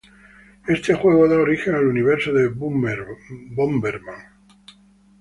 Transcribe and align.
Este 0.67 0.95
juego 0.95 1.27
da 1.29 1.35
origen 1.37 1.75
al 1.75 1.85
universo 1.85 2.33
de 2.33 2.47
Bomberman. 2.47 4.33